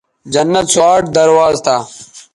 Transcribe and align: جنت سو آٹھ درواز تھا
جنت 0.33 0.65
سو 0.73 0.81
آٹھ 0.91 1.07
درواز 1.17 1.55
تھا 1.65 1.77